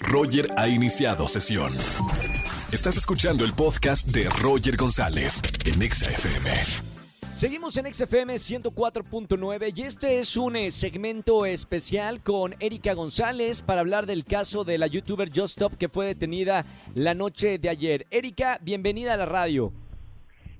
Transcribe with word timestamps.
Roger 0.00 0.50
ha 0.56 0.68
iniciado 0.68 1.28
sesión. 1.28 1.76
Estás 2.72 2.96
escuchando 2.96 3.44
el 3.44 3.52
podcast 3.52 4.06
de 4.08 4.28
Roger 4.28 4.76
González 4.76 5.40
en 5.64 5.82
Exa 5.82 6.10
FM. 6.10 6.50
Seguimos 7.38 7.76
en 7.76 7.94
XFM 7.94 8.34
104.9 8.34 9.72
y 9.72 9.82
este 9.82 10.18
es 10.18 10.36
un 10.36 10.56
eh, 10.56 10.72
segmento 10.72 11.46
especial 11.46 12.20
con 12.20 12.56
Erika 12.58 12.94
González 12.94 13.62
para 13.62 13.80
hablar 13.80 14.06
del 14.06 14.24
caso 14.24 14.64
de 14.64 14.76
la 14.76 14.88
youtuber 14.88 15.28
Just 15.28 15.52
Stop 15.52 15.76
que 15.76 15.88
fue 15.88 16.06
detenida 16.06 16.66
la 16.96 17.14
noche 17.14 17.58
de 17.58 17.68
ayer. 17.68 18.06
Erika, 18.10 18.58
bienvenida 18.60 19.14
a 19.14 19.18
la 19.18 19.26
radio. 19.26 19.72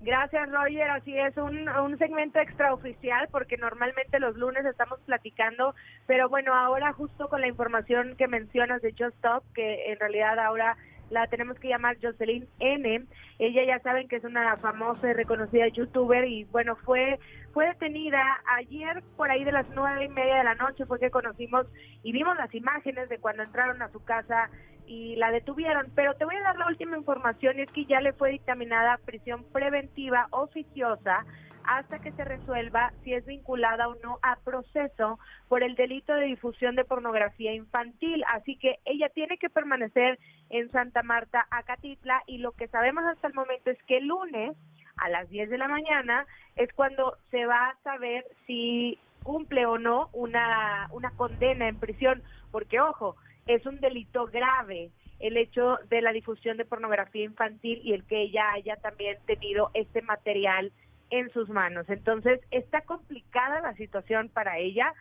Gracias, 0.00 0.50
Roger. 0.50 0.90
Así 0.90 1.18
es, 1.18 1.36
un, 1.36 1.68
un 1.68 1.98
segmento 1.98 2.38
extraoficial 2.38 3.28
porque 3.30 3.56
normalmente 3.56 4.20
los 4.20 4.36
lunes 4.36 4.64
estamos 4.66 5.00
platicando, 5.00 5.74
pero 6.06 6.28
bueno, 6.28 6.54
ahora 6.54 6.92
justo 6.92 7.28
con 7.28 7.40
la 7.40 7.48
información 7.48 8.14
que 8.16 8.28
mencionas 8.28 8.82
de 8.82 8.92
Just 8.92 9.16
Stop, 9.16 9.42
que 9.54 9.90
en 9.90 9.98
realidad 9.98 10.38
ahora 10.38 10.76
la 11.10 11.26
tenemos 11.26 11.58
que 11.58 11.68
llamar 11.68 11.96
Jocelyn 12.02 12.46
N. 12.58 13.04
Ella 13.38 13.64
ya 13.64 13.78
saben 13.80 14.08
que 14.08 14.16
es 14.16 14.24
una 14.24 14.56
famosa 14.56 15.08
y 15.08 15.12
reconocida 15.12 15.68
youtuber 15.68 16.24
y 16.26 16.44
bueno, 16.44 16.76
fue 16.76 17.18
fue 17.52 17.66
detenida 17.68 18.22
ayer 18.58 19.02
por 19.16 19.30
ahí 19.30 19.42
de 19.44 19.52
las 19.52 19.66
nueve 19.74 20.04
y 20.04 20.08
media 20.08 20.36
de 20.36 20.44
la 20.44 20.54
noche 20.56 20.84
fue 20.84 21.00
que 21.00 21.10
conocimos 21.10 21.66
y 22.02 22.12
vimos 22.12 22.36
las 22.36 22.54
imágenes 22.54 23.08
de 23.08 23.18
cuando 23.18 23.42
entraron 23.42 23.80
a 23.80 23.90
su 23.90 24.04
casa 24.04 24.50
y 24.86 25.16
la 25.16 25.30
detuvieron. 25.30 25.90
Pero 25.94 26.14
te 26.14 26.24
voy 26.24 26.36
a 26.36 26.42
dar 26.42 26.58
la 26.58 26.66
última 26.66 26.96
información 26.96 27.58
es 27.58 27.70
que 27.70 27.86
ya 27.86 28.00
le 28.00 28.12
fue 28.12 28.30
dictaminada 28.30 28.98
prisión 29.04 29.44
preventiva 29.52 30.28
oficiosa 30.30 31.24
hasta 31.66 31.98
que 31.98 32.12
se 32.12 32.24
resuelva 32.24 32.92
si 33.02 33.14
es 33.14 33.24
vinculada 33.26 33.88
o 33.88 33.96
no 34.02 34.18
a 34.22 34.36
proceso 34.36 35.18
por 35.48 35.62
el 35.62 35.74
delito 35.74 36.14
de 36.14 36.26
difusión 36.26 36.76
de 36.76 36.84
pornografía 36.84 37.52
infantil. 37.52 38.24
Así 38.28 38.56
que 38.56 38.78
ella 38.84 39.08
tiene 39.10 39.38
que 39.38 39.50
permanecer 39.50 40.18
en 40.50 40.70
Santa 40.70 41.02
Marta, 41.02 41.46
Acatitla, 41.50 42.22
y 42.26 42.38
lo 42.38 42.52
que 42.52 42.68
sabemos 42.68 43.04
hasta 43.04 43.28
el 43.28 43.34
momento 43.34 43.70
es 43.70 43.82
que 43.84 43.98
el 43.98 44.06
lunes 44.06 44.56
a 44.96 45.08
las 45.08 45.28
10 45.28 45.50
de 45.50 45.58
la 45.58 45.68
mañana 45.68 46.26
es 46.56 46.72
cuando 46.72 47.16
se 47.30 47.44
va 47.46 47.70
a 47.70 47.76
saber 47.82 48.24
si 48.46 48.98
cumple 49.22 49.66
o 49.66 49.78
no 49.78 50.08
una, 50.12 50.88
una 50.92 51.10
condena 51.10 51.68
en 51.68 51.78
prisión, 51.78 52.22
porque 52.52 52.80
ojo, 52.80 53.16
es 53.46 53.66
un 53.66 53.80
delito 53.80 54.26
grave 54.26 54.90
el 55.18 55.36
hecho 55.36 55.78
de 55.88 56.02
la 56.02 56.12
difusión 56.12 56.56
de 56.56 56.64
pornografía 56.64 57.24
infantil 57.24 57.80
y 57.82 57.92
el 57.92 58.04
que 58.04 58.22
ella 58.22 58.52
haya 58.52 58.76
también 58.76 59.16
tenido 59.26 59.70
este 59.74 60.02
material 60.02 60.72
en 61.10 61.30
sus 61.30 61.48
manos. 61.48 61.88
Entonces, 61.88 62.40
está 62.50 62.82
complicada 62.82 63.60
la 63.60 63.74
situación 63.74 64.28
para 64.28 64.58
ella. 64.58 64.92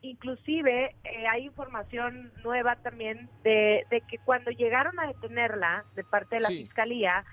Inclusive 0.00 0.96
eh, 1.04 1.26
hay 1.30 1.44
información 1.44 2.32
nueva 2.42 2.76
también 2.76 3.28
de, 3.44 3.86
que 4.08 4.18
cuando 4.18 4.50
llegaron 4.50 4.98
a 4.98 5.06
detenerla 5.06 5.84
de 5.94 6.04
parte 6.04 6.36
de 6.36 6.42
la 6.42 6.48
fiscalía, 6.48 7.24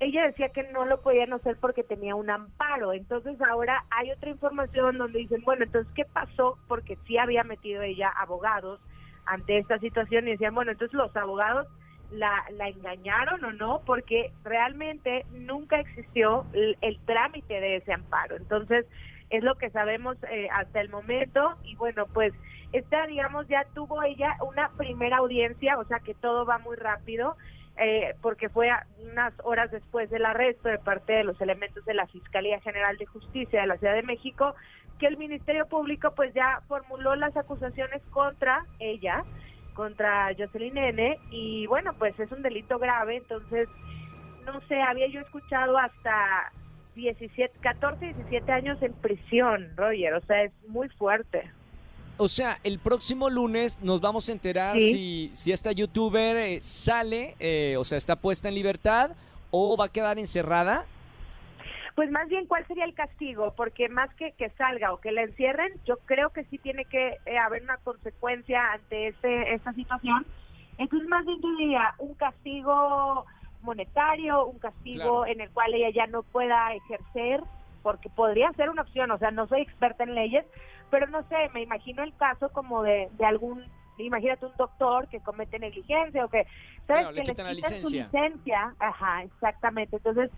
ella 0.00 0.26
decía 0.26 0.48
que 0.50 0.64
no 0.72 0.84
lo 0.84 1.00
podían 1.00 1.32
hacer 1.32 1.56
porque 1.60 1.82
tenía 1.82 2.14
un 2.14 2.30
amparo. 2.30 2.92
Entonces 2.92 3.40
ahora 3.40 3.84
hay 3.90 4.10
otra 4.10 4.30
información 4.30 4.98
donde 4.98 5.20
dicen, 5.20 5.42
bueno, 5.44 5.64
entonces, 5.64 5.92
¿qué 5.94 6.04
pasó? 6.04 6.58
Porque 6.68 6.96
sí 7.06 7.18
había 7.18 7.44
metido 7.44 7.82
ella 7.82 8.08
abogados 8.08 8.80
ante 9.26 9.58
esta 9.58 9.78
situación 9.78 10.26
y 10.26 10.32
decían, 10.32 10.54
bueno, 10.54 10.72
entonces 10.72 10.94
los 10.94 11.14
abogados 11.16 11.66
la, 12.10 12.44
la 12.52 12.68
engañaron 12.68 13.44
o 13.44 13.52
no, 13.52 13.82
porque 13.84 14.32
realmente 14.44 15.26
nunca 15.32 15.80
existió 15.80 16.46
el, 16.52 16.98
trámite 17.06 17.60
de 17.60 17.76
ese 17.76 17.92
amparo. 17.92 18.36
Entonces, 18.36 18.86
es 19.30 19.42
lo 19.42 19.56
que 19.56 19.70
sabemos 19.70 20.16
eh, 20.30 20.48
hasta 20.50 20.80
el 20.80 20.88
momento 20.88 21.56
y 21.62 21.76
bueno, 21.76 22.06
pues 22.06 22.32
esta, 22.72 23.06
digamos, 23.06 23.46
ya 23.48 23.64
tuvo 23.74 24.02
ella 24.02 24.36
una 24.40 24.70
primera 24.70 25.18
audiencia, 25.18 25.78
o 25.78 25.84
sea 25.84 26.00
que 26.00 26.14
todo 26.14 26.46
va 26.46 26.58
muy 26.58 26.76
rápido. 26.76 27.36
Eh, 27.80 28.16
porque 28.22 28.48
fue 28.48 28.70
unas 29.12 29.32
horas 29.44 29.70
después 29.70 30.10
del 30.10 30.26
arresto 30.26 30.68
de 30.68 30.78
parte 30.78 31.12
de 31.12 31.22
los 31.22 31.40
elementos 31.40 31.84
de 31.84 31.94
la 31.94 32.08
Fiscalía 32.08 32.58
General 32.58 32.96
de 32.96 33.06
Justicia 33.06 33.60
de 33.60 33.68
la 33.68 33.76
Ciudad 33.76 33.94
de 33.94 34.02
México, 34.02 34.56
que 34.98 35.06
el 35.06 35.16
Ministerio 35.16 35.64
Público 35.66 36.12
pues 36.16 36.34
ya 36.34 36.60
formuló 36.66 37.14
las 37.14 37.36
acusaciones 37.36 38.02
contra 38.10 38.66
ella 38.80 39.24
contra 39.78 40.34
Jocelyn 40.36 40.76
N. 40.76 41.20
Y 41.30 41.68
bueno, 41.68 41.94
pues 41.96 42.18
es 42.18 42.32
un 42.32 42.42
delito 42.42 42.80
grave, 42.80 43.16
entonces, 43.16 43.68
no 44.44 44.60
sé, 44.66 44.82
había 44.82 45.06
yo 45.06 45.20
escuchado 45.20 45.78
hasta 45.78 46.52
17, 46.96 47.60
14, 47.60 48.06
17 48.06 48.50
años 48.50 48.82
en 48.82 48.92
prisión, 48.94 49.70
Roger, 49.76 50.14
o 50.14 50.20
sea, 50.22 50.42
es 50.42 50.52
muy 50.66 50.88
fuerte. 50.88 51.48
O 52.16 52.26
sea, 52.26 52.58
el 52.64 52.80
próximo 52.80 53.30
lunes 53.30 53.78
nos 53.80 54.00
vamos 54.00 54.28
a 54.28 54.32
enterar 54.32 54.76
si, 54.80 55.30
si 55.32 55.52
esta 55.52 55.70
youtuber 55.70 56.36
eh, 56.36 56.58
sale, 56.60 57.36
eh, 57.38 57.76
o 57.78 57.84
sea, 57.84 57.98
está 57.98 58.16
puesta 58.16 58.48
en 58.48 58.56
libertad 58.56 59.12
o 59.52 59.76
va 59.76 59.84
a 59.84 59.92
quedar 59.92 60.18
encerrada. 60.18 60.86
Pues 61.98 62.12
más 62.12 62.28
bien, 62.28 62.46
¿cuál 62.46 62.64
sería 62.68 62.84
el 62.84 62.94
castigo? 62.94 63.54
Porque 63.56 63.88
más 63.88 64.08
que 64.14 64.30
que 64.38 64.50
salga 64.50 64.92
o 64.92 65.00
que 65.00 65.10
la 65.10 65.22
encierren, 65.22 65.72
yo 65.84 65.96
creo 66.04 66.30
que 66.30 66.44
sí 66.44 66.56
tiene 66.56 66.84
que 66.84 67.16
eh, 67.26 67.38
haber 67.38 67.64
una 67.64 67.76
consecuencia 67.78 68.70
ante 68.70 69.08
este, 69.08 69.52
esta 69.52 69.72
situación. 69.72 70.24
Entonces, 70.76 71.08
más 71.08 71.26
bien 71.26 71.40
yo 71.42 71.56
diría 71.56 71.96
un 71.98 72.14
castigo 72.14 73.26
monetario, 73.62 74.46
un 74.46 74.60
castigo 74.60 75.26
en 75.26 75.40
el 75.40 75.50
cual 75.50 75.74
ella 75.74 75.90
ya 75.90 76.06
no 76.06 76.22
pueda 76.22 76.72
ejercer, 76.72 77.42
porque 77.82 78.08
podría 78.10 78.52
ser 78.52 78.70
una 78.70 78.82
opción, 78.82 79.10
o 79.10 79.18
sea, 79.18 79.32
no 79.32 79.48
soy 79.48 79.62
experta 79.62 80.04
en 80.04 80.14
leyes, 80.14 80.46
pero 80.90 81.08
no 81.08 81.24
sé, 81.24 81.50
me 81.52 81.62
imagino 81.62 82.04
el 82.04 82.14
caso 82.14 82.50
como 82.50 82.84
de, 82.84 83.08
de 83.10 83.26
algún 83.26 83.64
imagínate 83.98 84.46
un 84.46 84.56
doctor 84.56 85.08
que 85.08 85.18
comete 85.18 85.58
negligencia 85.58 86.24
o 86.24 86.28
que 86.28 86.46
sabes 86.86 87.08
que 87.08 87.24
le 87.24 87.32
quitan 87.32 87.46
la 87.46 87.52
licencia. 87.52 88.04
licencia 88.04 88.74
ajá 88.78 89.24
exactamente 89.24 89.96
entonces 89.96 90.30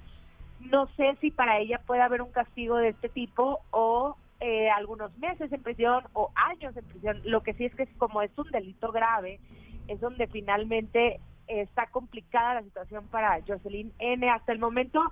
no 0.60 0.86
sé 0.96 1.16
si 1.20 1.30
para 1.30 1.58
ella 1.58 1.80
puede 1.86 2.02
haber 2.02 2.22
un 2.22 2.30
castigo 2.30 2.76
de 2.76 2.88
este 2.88 3.08
tipo 3.08 3.60
o 3.70 4.16
eh, 4.40 4.70
algunos 4.70 5.16
meses 5.18 5.52
en 5.52 5.62
prisión 5.62 6.04
o 6.12 6.30
años 6.34 6.76
en 6.76 6.84
prisión. 6.84 7.20
Lo 7.24 7.42
que 7.42 7.54
sí 7.54 7.64
es 7.66 7.74
que 7.74 7.86
como 7.98 8.22
es 8.22 8.30
un 8.38 8.50
delito 8.50 8.92
grave, 8.92 9.40
es 9.88 10.00
donde 10.00 10.26
finalmente 10.28 11.20
está 11.46 11.86
complicada 11.86 12.54
la 12.54 12.62
situación 12.62 13.06
para 13.08 13.40
Jocelyn 13.46 13.92
N. 13.98 14.30
Hasta 14.30 14.52
el 14.52 14.58
momento 14.58 15.02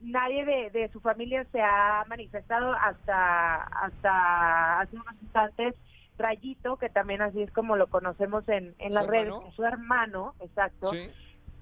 nadie 0.00 0.44
de, 0.44 0.88
su 0.92 1.00
familia 1.00 1.44
se 1.52 1.60
ha 1.60 2.04
manifestado 2.08 2.72
hasta 2.72 3.62
hasta 3.62 4.80
hace 4.80 4.96
unos 4.96 5.14
instantes. 5.22 5.74
Rayito, 6.18 6.76
que 6.76 6.90
también 6.90 7.22
así 7.22 7.40
es 7.40 7.50
como 7.52 7.74
lo 7.74 7.86
conocemos 7.86 8.46
en, 8.48 8.74
en 8.78 8.92
las 8.92 9.06
redes, 9.06 9.32
su 9.56 9.64
hermano, 9.64 10.34
exacto. 10.40 10.90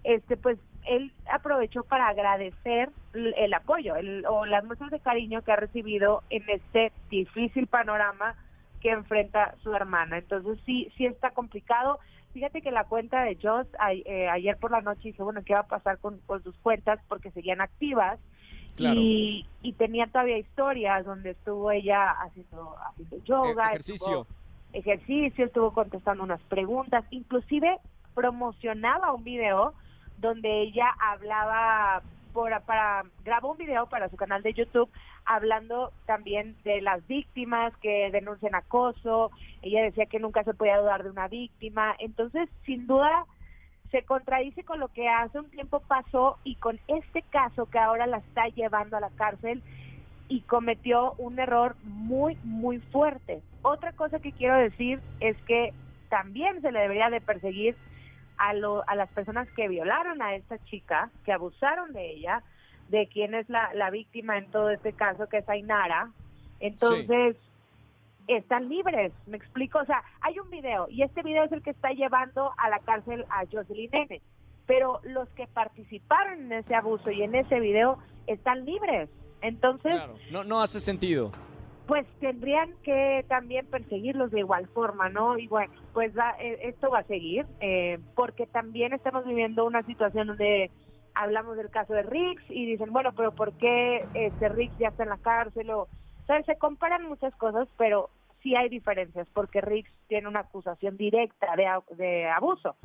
Este, 0.03 0.37
pues 0.37 0.59
él 0.87 1.13
aprovechó 1.31 1.85
para 1.85 2.09
agradecer 2.09 2.91
el 3.15 3.55
apoyo 3.55 3.95
o 4.29 4.47
las 4.47 4.65
muestras 4.65 4.91
de 4.91 5.01
cariño 5.01 5.43
que 5.43 5.53
ha 5.53 5.57
recibido 5.57 6.23
en 6.31 6.45
este 6.49 6.93
difícil 7.11 7.67
panorama 7.67 8.37
que 8.81 8.91
enfrenta 8.91 9.55
su 9.63 9.75
hermana. 9.75 10.19
Entonces 10.19 10.59
sí, 10.65 10.91
sí 10.97 11.07
está 11.07 11.31
complicado. 11.31 11.99
Fíjate 12.33 12.63
que 12.63 12.71
la 12.71 12.85
cuenta 12.85 13.23
de 13.25 13.37
Joss 13.41 13.67
eh, 13.91 14.29
ayer 14.29 14.57
por 14.57 14.71
la 14.71 14.81
noche 14.81 15.09
dice, 15.09 15.23
bueno, 15.23 15.43
¿qué 15.45 15.55
va 15.55 15.61
a 15.61 15.67
pasar 15.67 15.99
con, 15.99 16.21
sus 16.43 16.57
cuentas? 16.59 17.01
Porque 17.09 17.31
seguían 17.33 17.61
activas. 17.61 18.19
Y, 18.79 19.47
y 19.61 19.73
tenía 19.75 20.07
todavía 20.07 20.39
historias 20.39 21.05
donde 21.05 21.31
estuvo 21.31 21.71
ella 21.71 22.13
haciendo, 22.13 22.77
haciendo 22.89 23.23
yoga, 23.25 23.67
ejercicio. 23.67 24.27
ejercicio, 24.73 25.45
estuvo 25.45 25.75
contestando 25.75 26.25
unas 26.25 26.41
preguntas, 26.45 27.05
inclusive 27.11 27.77
promocionaba 28.15 29.13
un 29.13 29.23
video 29.23 29.75
donde 30.21 30.63
ella 30.63 30.95
hablaba 31.01 32.03
por, 32.33 32.51
para 32.63 33.05
grabó 33.25 33.53
un 33.53 33.59
video 33.59 33.87
para 33.87 34.09
su 34.09 34.17
canal 34.17 34.43
de 34.43 34.55
YouTube 34.55 34.91
hablando 35.25 35.93
también 36.07 36.57
de 36.65 36.81
las 36.81 37.07
víctimas 37.07 37.77
que 37.79 38.11
denuncian 38.11 38.55
acoso. 38.55 39.31
Ella 39.63 39.83
decía 39.83 40.07
que 40.07 40.19
nunca 40.19 40.45
se 40.45 40.55
podía 40.55 40.79
dudar 40.79 41.03
de 41.05 41.11
una 41.11 41.29
víctima. 41.29 41.95
Entonces, 41.99 42.49
sin 42.65 42.87
duda 42.87 43.27
se 43.91 44.03
contradice 44.03 44.65
con 44.65 44.81
lo 44.81 44.89
que 44.89 45.09
hace 45.09 45.39
un 45.39 45.51
tiempo 45.51 45.81
pasó 45.81 46.39
y 46.45 46.57
con 46.57 46.79
este 46.87 47.23
caso 47.23 47.67
que 47.67 47.79
ahora 47.79 48.07
la 48.07 48.19
está 48.19 48.47
llevando 48.49 48.97
a 48.97 49.01
la 49.01 49.11
cárcel 49.11 49.63
y 50.29 50.43
cometió 50.43 51.15
un 51.19 51.39
error 51.41 51.77
muy, 51.83 52.37
muy 52.45 52.79
fuerte. 52.79 53.43
Otra 53.63 53.93
cosa 53.93 54.21
que 54.21 54.33
quiero 54.33 54.57
decir 54.57 55.01
es 55.19 55.37
que 55.43 55.73
también 56.09 56.61
se 56.63 56.71
le 56.71 56.81
debería 56.81 57.11
de 57.11 57.21
perseguir 57.21 57.77
a, 58.41 58.55
lo, 58.55 58.83
a 58.89 58.95
las 58.97 59.11
personas 59.11 59.49
que 59.55 59.69
violaron 59.69 60.23
a 60.23 60.35
esta 60.35 60.59
chica, 60.65 61.11
que 61.25 61.33
abusaron 61.33 61.93
de 61.93 62.11
ella, 62.11 62.43
de 62.89 63.07
quién 63.07 63.35
es 63.35 63.49
la, 63.49 63.73
la 63.75 63.91
víctima 63.91 64.39
en 64.39 64.51
todo 64.51 64.71
este 64.71 64.95
caso, 64.95 65.29
que 65.29 65.39
es 65.39 65.49
Ainara. 65.49 66.11
Entonces, 66.59 67.37
están 68.27 68.69
libres, 68.69 69.13
me 69.27 69.37
explico. 69.37 69.79
O 69.79 69.85
sea, 69.85 70.03
hay 70.23 70.39
un 70.39 70.49
video 70.51 70.89
y 70.89 71.03
este 71.03 71.23
video 71.23 71.45
es 71.45 71.53
el 71.53 71.63
que 71.63 71.71
está 71.71 71.91
llevando 71.91 72.53
a 72.57 72.71
la 72.71 72.79
cárcel 72.81 73.25
a 73.29 73.45
Jocelyn 73.51 73.91
N. 73.93 74.21
Pero 74.67 75.01
los 75.05 75.29
que 75.31 75.47
participaron 75.47 76.41
en 76.45 76.53
ese 76.53 76.75
abuso 76.75 77.11
y 77.11 77.23
en 77.23 77.35
ese 77.35 77.61
video 77.61 77.99
están 78.27 78.65
libres. 78.65 79.11
Entonces... 79.43 80.01
no, 80.31 80.45
no 80.45 80.61
hace 80.61 80.81
sentido 80.81 81.33
pues 81.91 82.07
tendrían 82.21 82.73
que 82.85 83.25
también 83.27 83.67
perseguirlos 83.67 84.31
de 84.31 84.39
igual 84.39 84.69
forma, 84.69 85.09
¿no? 85.09 85.37
Y 85.37 85.49
bueno, 85.49 85.75
pues 85.93 86.13
eh, 86.39 86.61
esto 86.63 86.89
va 86.89 87.01
a 87.01 87.05
seguir, 87.09 87.47
eh, 87.59 87.99
porque 88.15 88.47
también 88.47 88.93
estamos 88.93 89.27
viviendo 89.27 89.65
una 89.65 89.83
situación 89.83 90.29
donde 90.29 90.71
hablamos 91.17 91.57
del 91.57 91.69
caso 91.69 91.93
de 91.93 92.05
Riggs 92.05 92.45
y 92.49 92.65
dicen, 92.65 92.93
bueno, 92.93 93.11
pero 93.17 93.33
¿por 93.33 93.55
qué 93.55 94.07
este 94.15 94.49
Riggs 94.51 94.79
ya 94.79 94.91
está 94.91 95.03
en 95.03 95.09
la 95.09 95.19
cárcel? 95.19 95.69
O, 95.71 95.89
sea, 96.29 96.41
se 96.45 96.57
comparan 96.59 97.09
muchas 97.09 97.35
cosas, 97.35 97.67
pero 97.77 98.09
sí 98.41 98.55
hay 98.55 98.69
diferencias, 98.69 99.27
porque 99.35 99.61
Riggs 99.61 99.91
tiene 100.07 100.29
una 100.29 100.41
acusación 100.41 100.97
directa 100.97 101.57
de, 101.57 101.67
de 101.97 102.29
abuso. 102.29 102.77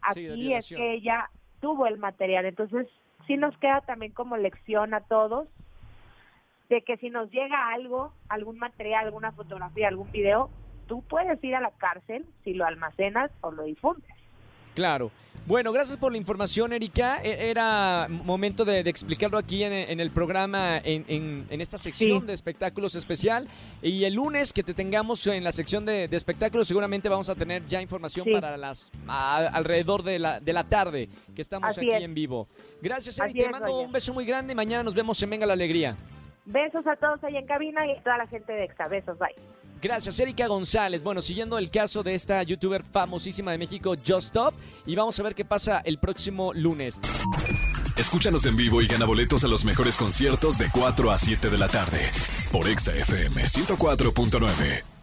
Aquí 0.00 0.54
es 0.54 0.70
que 0.70 0.94
ella 0.94 1.28
tuvo 1.60 1.86
el 1.86 1.98
material, 1.98 2.46
entonces 2.46 2.88
sí 3.26 3.36
nos 3.36 3.54
queda 3.58 3.82
también 3.82 4.12
como 4.12 4.38
lección 4.38 4.94
a 4.94 5.02
todos 5.02 5.46
de 6.68 6.82
que 6.82 6.96
si 6.96 7.10
nos 7.10 7.30
llega 7.30 7.72
algo, 7.72 8.12
algún 8.28 8.58
material, 8.58 9.06
alguna 9.06 9.32
fotografía, 9.32 9.88
algún 9.88 10.10
video, 10.10 10.50
tú 10.86 11.02
puedes 11.02 11.42
ir 11.42 11.54
a 11.54 11.60
la 11.60 11.70
cárcel 11.72 12.26
si 12.44 12.54
lo 12.54 12.64
almacenas 12.64 13.30
o 13.40 13.50
lo 13.50 13.64
difundes. 13.64 14.10
Claro. 14.74 15.10
Bueno, 15.46 15.72
gracias 15.72 15.96
por 15.96 16.10
la 16.10 16.18
información, 16.18 16.72
Erika. 16.72 17.22
E, 17.22 17.50
era 17.50 18.08
momento 18.10 18.64
de, 18.64 18.80
explicarlo 18.80 19.38
aquí 19.38 19.62
en, 19.62 20.00
el 20.00 20.10
programa, 20.10 20.80
en, 20.82 21.46
esta 21.48 21.78
sección 21.78 22.26
de 22.26 22.32
espectáculos 22.32 22.96
especial. 22.96 23.46
Y 23.80 24.04
el 24.04 24.14
lunes 24.14 24.52
que 24.52 24.64
te 24.64 24.74
tengamos 24.74 25.24
en 25.28 25.44
la 25.44 25.52
sección 25.52 25.84
de, 25.84 26.08
espectáculos, 26.10 26.66
seguramente 26.66 27.08
vamos 27.08 27.30
a 27.30 27.36
tener 27.36 27.64
ya 27.66 27.80
información 27.80 28.26
para 28.32 28.56
las 28.56 28.90
alrededor 29.06 30.02
de 30.02 30.18
la, 30.18 30.40
de 30.40 30.52
la 30.52 30.64
tarde, 30.64 31.08
que 31.34 31.42
estamos 31.42 31.78
aquí 31.78 31.90
en 31.90 32.12
vivo. 32.12 32.48
Gracias, 32.82 33.18
Erika. 33.20 33.44
Te 33.44 33.50
mando 33.50 33.80
un 33.80 33.92
beso 33.92 34.12
muy 34.12 34.24
grande. 34.26 34.52
Mañana 34.52 34.82
nos 34.82 34.94
vemos 34.94 35.22
en 35.22 35.30
Venga 35.30 35.46
la 35.46 35.52
Alegría. 35.52 35.96
Besos 36.46 36.86
a 36.86 36.96
todos 36.96 37.22
ahí 37.24 37.36
en 37.36 37.46
cabina 37.46 37.86
y 37.86 37.90
a 37.90 38.02
toda 38.02 38.18
la 38.18 38.26
gente 38.28 38.52
de 38.52 38.64
Exa. 38.64 38.86
Besos, 38.88 39.18
bye. 39.18 39.34
Gracias, 39.82 40.18
Erika 40.20 40.46
González. 40.46 41.02
Bueno, 41.02 41.20
siguiendo 41.20 41.58
el 41.58 41.70
caso 41.70 42.02
de 42.02 42.14
esta 42.14 42.42
youtuber 42.42 42.82
famosísima 42.82 43.52
de 43.52 43.58
México, 43.58 43.94
Just 43.96 44.28
Stop, 44.28 44.54
y 44.86 44.94
vamos 44.96 45.18
a 45.20 45.22
ver 45.22 45.34
qué 45.34 45.44
pasa 45.44 45.80
el 45.84 45.98
próximo 45.98 46.52
lunes. 46.54 47.00
Escúchanos 47.96 48.46
en 48.46 48.56
vivo 48.56 48.80
y 48.82 48.86
gana 48.86 49.06
boletos 49.06 49.44
a 49.44 49.48
los 49.48 49.64
mejores 49.64 49.96
conciertos 49.96 50.58
de 50.58 50.70
4 50.70 51.10
a 51.10 51.18
7 51.18 51.50
de 51.50 51.58
la 51.58 51.68
tarde 51.68 52.10
por 52.52 52.68
Exa 52.68 52.94
FM 52.94 53.42
104.9. 53.42 54.95